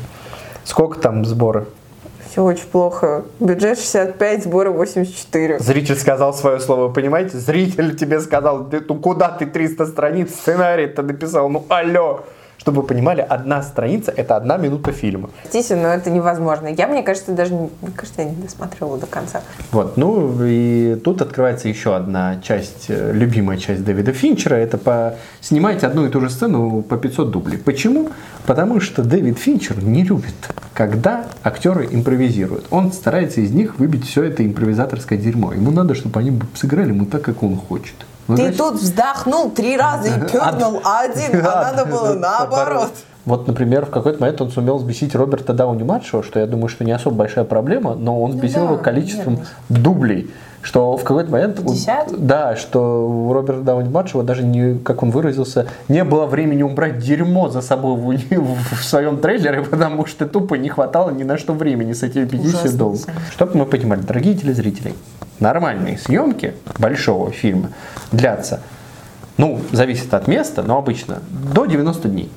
[0.65, 1.67] Сколько там сбора?
[2.31, 3.25] Все очень плохо.
[3.41, 5.59] Бюджет 65, сборы 84.
[5.59, 7.37] Зритель сказал свое слово, понимаете?
[7.39, 11.51] Зритель тебе сказал, «Ты- ну куда ты 300 страниц сценарий-то написал?
[11.51, 12.25] Ну алло!
[12.63, 15.31] Чтобы вы понимали, одна страница– это одна минута фильма.
[15.43, 16.69] Простите, но это невозможно.
[16.69, 19.41] Я, мне кажется, даже не, мне кажется, я не досмотрела до конца.
[19.73, 25.17] Вот, ну и тут открывается еще одна часть, э, любимая часть Дэвида Финчера, это по
[25.41, 27.59] снимать одну и ту же сцену по 500 дублей.
[27.59, 28.11] Почему?
[28.47, 30.37] Потому что Дэвид Финчер не любит,
[30.73, 32.67] когда актеры импровизируют.
[32.71, 35.53] Он старается из них выбить все это импровизаторское дерьмо.
[35.53, 37.97] Ему надо, чтобы они сыграли ему так, как он хочет.
[38.33, 42.91] Ну, Ты значит, тут вздохнул три раза и пернул один, а надо было наоборот.
[43.25, 46.91] Вот, например, в какой-то момент он сумел взбесить Роберта Дауни-младшего, что я думаю, что не
[46.91, 49.53] особо большая проблема, но он взбесил Ну да, его количеством нервность.
[49.69, 50.31] дублей.
[50.61, 51.59] Что в какой-то момент...
[51.61, 52.27] у- 50?
[52.27, 57.49] Да, что у Роберта Дауни-младшего даже, не, как он выразился, не было времени убрать дерьмо
[57.49, 61.53] за собой в, в- в своем трейлере, потому что тупо не хватало ни на что
[61.53, 63.07] времени с этими 50 Ужасно, долларов.
[63.31, 64.95] Чтобы мы понимали, дорогие телезрители,
[65.43, 67.71] нормальные съемки большого фильма
[68.13, 68.61] длятся,
[69.37, 72.31] ну, зависит от места, но обычно до 90 дней.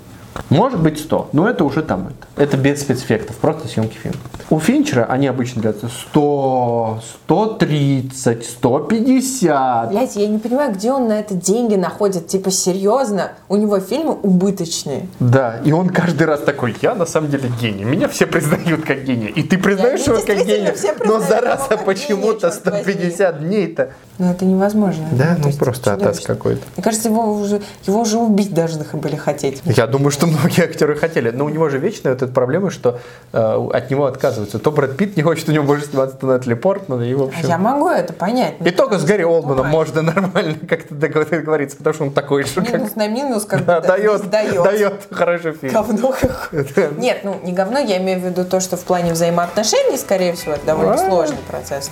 [0.49, 2.43] Может быть 100, но это уже там это.
[2.43, 4.17] Это без спецэффектов, просто съемки фильма.
[4.49, 9.89] У Финчера они обычно длятся 100, 130, 150.
[9.89, 12.27] Блять, я не понимаю, где он на это деньги находит.
[12.27, 15.07] Типа, серьезно, у него фильмы убыточные.
[15.19, 17.83] Да, и он каждый раз такой, я на самом деле гений.
[17.83, 19.29] Меня все признают как гения.
[19.29, 20.75] И ты признаешь Я- его как гения.
[21.05, 22.93] Но зараза почему-то гения, черт возьми.
[22.93, 23.89] 150 дней-то.
[24.17, 25.07] Ну, это невозможно.
[25.11, 26.61] Да, ну просто атас какой-то.
[26.77, 29.61] Мне кажется, его уже, его уже убить должны были хотеть.
[29.65, 31.29] Я думаю, что многие актеры хотели.
[31.31, 32.99] Но у него же вечная вот эта проблема, что
[33.33, 34.59] э, от него отказываются.
[34.59, 37.03] То Брэд Питт не хочет у него больше сниматься, то Натали Портман.
[37.03, 37.47] И, в А общем...
[37.47, 38.55] Я могу это понять.
[38.63, 42.73] И только с Гарри Олдманом можно нормально как-то договориться, потому что он такой же, как...
[42.73, 44.63] Минус на минус, как Да, дает, дает.
[44.63, 45.73] дает хороший фильм.
[45.73, 46.13] Говно
[46.51, 46.89] какое.
[46.97, 50.53] Нет, ну не говно, я имею в виду то, что в плане взаимоотношений, скорее всего,
[50.53, 51.89] это довольно сложный процесс.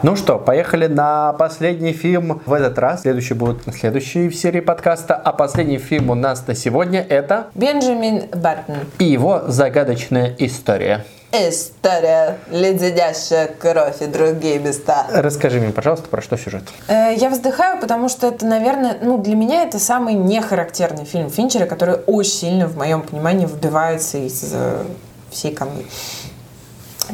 [0.00, 3.02] Ну что, поехали на последний фильм в этот раз.
[3.02, 5.16] Следующий будет на следующей в серии подкаста.
[5.16, 8.76] А последний фильм у нас на сегодня это Бенджамин Баттон.
[9.00, 11.04] и его загадочная история.
[11.32, 15.04] История, леденящая кровь и другие места.
[15.12, 16.62] Расскажи мне, пожалуйста, про что сюжет.
[16.86, 21.66] Э, Я вздыхаю, потому что это, наверное, ну, для меня это самый нехарактерный фильм Финчера,
[21.66, 24.84] который очень сильно, в моем понимании, выбивается из э,
[25.30, 25.84] всей канвы.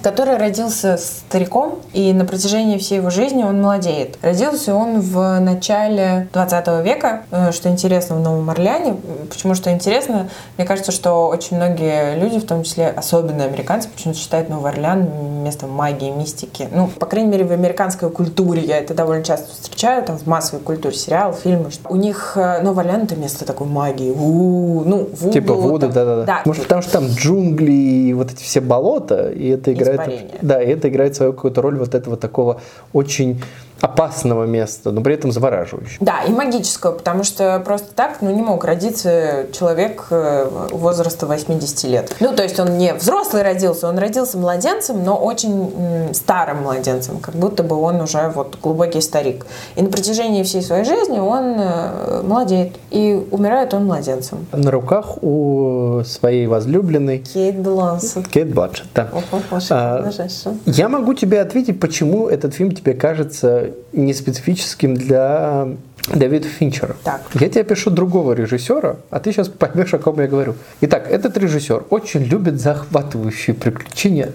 [0.03, 4.19] Который родился стариком, и на протяжении всей его жизни он молодеет.
[4.23, 8.97] Родился он в начале 20 века, э, что интересно в Новом Орлеане.
[9.29, 10.29] Почему что интересно?
[10.57, 15.09] Мне кажется, что очень многие люди, в том числе особенно американцы, почему-то считают Новый Орлеан
[15.43, 16.69] местом магии, мистики.
[16.73, 20.63] Ну, по крайней мере, в американской культуре я это довольно часто встречаю, там в массовой
[20.63, 21.71] культуре, сериалы, фильмы.
[21.71, 24.11] что У них э, Новый Орлеан это место такой магии.
[24.11, 24.85] У-у-у.
[24.85, 25.33] Ну, Вуду.
[25.33, 25.79] Типа там.
[25.79, 26.25] да-да-да.
[26.25, 29.84] Да, Может, потому что там джунгли и вот эти все болота, и это играет...
[29.93, 30.39] Испарение.
[30.43, 32.61] Да, и это играет свою какую-то роль вот этого такого
[32.93, 33.43] очень
[33.81, 36.05] опасного места, но при этом завораживающего.
[36.05, 41.85] Да, и магическую, потому что просто так, ну, не мог родиться человек э, возраста 80
[41.85, 42.17] лет.
[42.21, 47.35] Ну, то есть он не взрослый родился, он родился младенцем, но очень старым младенцем, как
[47.35, 49.47] будто бы он уже вот глубокий старик.
[49.77, 54.47] И на протяжении всей своей жизни он э, молодеет, и умирает он младенцем.
[54.53, 58.29] На руках у своей возлюбленной Кейт Блонсет.
[58.29, 59.09] Кейт Бланшетт, да.
[59.13, 60.59] О-хо-хо, А, шикарная женщина.
[60.67, 65.69] Я могу тебе ответить, почему этот фильм тебе кажется не специфическим для
[66.13, 66.97] Дэвида Финчера.
[67.03, 67.23] Так.
[67.35, 70.55] Я тебе пишу другого режиссера, а ты сейчас поймешь, о ком я говорю.
[70.83, 74.33] Итак, этот режиссер очень любит захватывающие приключения,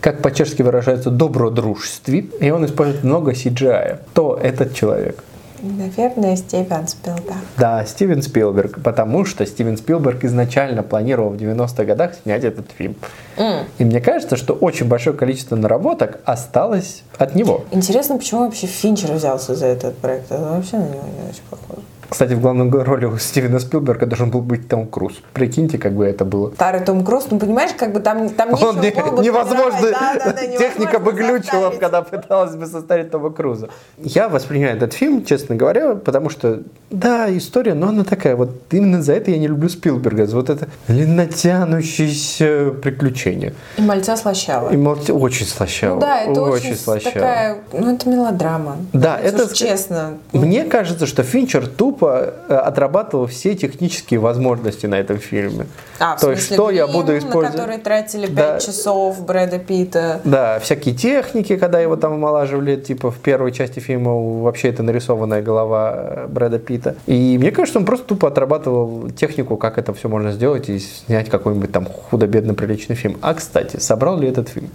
[0.00, 3.98] как по-чешски выражается, добродружестве, и он использует много CGI.
[4.12, 5.22] Кто этот человек?
[5.62, 7.36] Наверное, Стивен Спилберг.
[7.56, 12.96] Да, Стивен Спилберг, потому что Стивен Спилберг изначально планировал в 90-х годах снять этот фильм.
[13.36, 13.64] М.
[13.78, 17.64] И мне кажется, что очень большое количество наработок осталось от него.
[17.70, 20.32] Интересно, почему вообще Финчер взялся за этот проект?
[20.32, 21.82] Это вообще на него не очень похоже.
[22.12, 25.14] Кстати, в главной роли у Стивена Спилберга должен был быть Том Круз.
[25.32, 26.50] Прикиньте, как бы это было.
[26.54, 29.78] Старый Том Круз, ну понимаешь, как бы там, там нечего Он не- было бы невозможно.
[29.90, 33.70] Да, да, да, техника бы глючила, когда пыталась бы составить Тома Круза.
[33.96, 39.02] Я воспринимаю этот фильм, честно говоря, потому что, да, история, но она такая, вот именно
[39.02, 43.54] за это я не люблю Спилберга, за вот это натянущееся приключение.
[43.78, 44.70] И мальца слащава.
[44.70, 45.94] И молча- очень слащаво.
[45.94, 47.14] Ну да, это очень, слащаво.
[47.14, 48.76] такая, ну это мелодрама.
[48.92, 50.18] Да, это уж честно.
[50.32, 51.66] Мне кажется, что Финчер
[52.02, 55.66] тупо э, отрабатывал все технические возможности на этом фильме.
[55.98, 57.52] А, То есть, что я грим, буду на использовать?
[57.52, 58.58] который тратили 5 Да.
[58.58, 60.20] часов Брэда Питта.
[60.24, 65.42] Да, всякие техники, когда его там омолаживали, типа в первой части фильма вообще это нарисованная
[65.42, 66.94] голова э, Брэда Питта.
[67.06, 71.30] И мне кажется, он просто тупо отрабатывал технику, как это все можно сделать и снять
[71.30, 73.18] какой-нибудь там худо-бедно приличный фильм.
[73.22, 74.70] А, кстати, собрал ли этот фильм?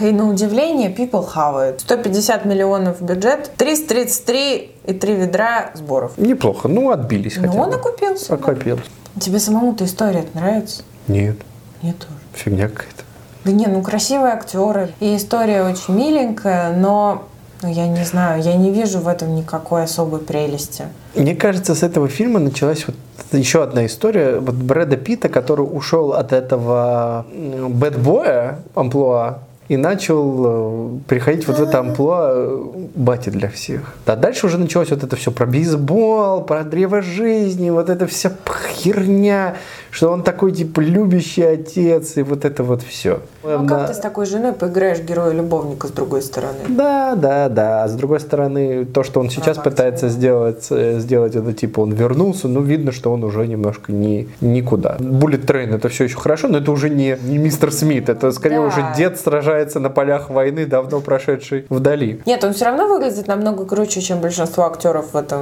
[0.00, 1.80] И на удивление, people it.
[1.80, 6.12] 150 миллионов бюджет, 333 и 3 ведра сборов.
[6.18, 7.76] Неплохо, ну отбились Ну, хотя он бы.
[7.76, 8.28] окупился.
[8.28, 8.34] да.
[8.34, 8.82] Окупился.
[9.20, 10.82] Тебе самому-то история нравится?
[11.08, 11.36] Нет,
[11.82, 12.12] Мне тоже.
[12.34, 13.02] фигня какая-то.
[13.44, 14.90] Да не, ну красивые актеры.
[15.00, 17.24] И история очень миленькая, но
[17.62, 20.84] ну, я не знаю, я не вижу в этом никакой особой прелести.
[21.14, 22.96] Мне кажется, с этого фильма началась вот
[23.32, 27.26] еще одна история вот Брэда Питта, который ушел от этого
[27.68, 32.58] бэтбоя амплуа и начал э, переходить вот в это амплуа э,
[32.96, 33.94] бати для всех.
[34.04, 38.32] А дальше уже началось вот это все про бейсбол, про древо жизни, вот эта вся
[38.68, 39.54] херня,
[39.92, 43.20] что он такой типа любящий отец и вот это вот все.
[43.44, 46.58] Ну, а как ты с такой женой поиграешь героя-любовника с другой стороны?
[46.68, 47.84] Да, да, да.
[47.84, 51.78] А с другой стороны, то, что он сейчас Ага, пытается сделать, э, сделать это, типа,
[51.80, 54.96] он вернулся, ну, видно, что он уже немножко не, никуда.
[54.98, 58.56] Bullet Train это все еще хорошо, но это уже не, не мистер Смит, это скорее
[58.60, 58.66] Да.
[58.66, 62.20] уже дед сражается сражается на полях войны, давно прошедшей вдали.
[62.26, 65.40] Нет, он все равно выглядит намного круче, чем большинство актеров в этом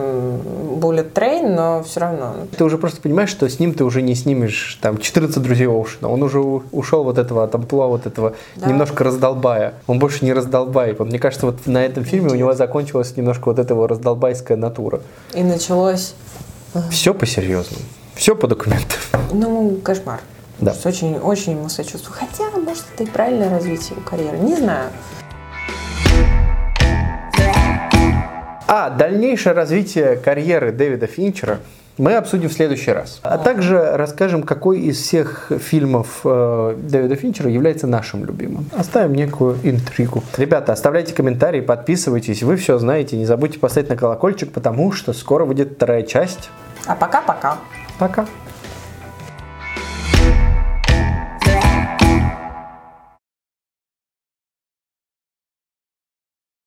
[0.81, 2.35] Bullet Train, но все равно.
[2.57, 6.09] Ты уже просто понимаешь, что с ним ты уже не снимешь там 14 друзей Оушена.
[6.09, 8.67] Он уже ушел вот этого от амплуа, вот этого Да.
[8.69, 9.75] немножко раздолбая.
[9.87, 10.95] Он больше не раздолбай.
[10.95, 14.57] Вот мне кажется, вот на этом фильме у него закончилась немножко вот эта его раздолбайская
[14.57, 15.01] натура.
[15.35, 16.15] И началось,
[16.91, 17.83] Все по-серьезному.
[18.15, 18.99] Все по документам.
[19.33, 20.21] ну, кошмар.
[20.61, 20.75] Да.
[20.85, 22.17] Очень, очень ему сочувствую.
[22.19, 24.39] Хотя, может, это и правильное развитие его карьеры.
[24.39, 24.91] Не знаю.
[28.67, 31.61] А дальнейшее развитие карьеры Дэвида Финчера
[31.97, 33.19] мы обсудим в следующий раз.
[33.23, 38.67] А также расскажем, какой из всех фильмов э, Дэвида Финчера является нашим любимым.
[38.77, 40.23] Оставим некую интригу.
[40.37, 42.43] Ребята, оставляйте комментарии, подписывайтесь.
[42.43, 43.17] Вы все знаете.
[43.17, 46.51] Не забудьте поставить на колокольчик, потому что скоро выйдет вторая часть.
[46.87, 47.59] А пока-пока.
[47.99, 48.27] Пока.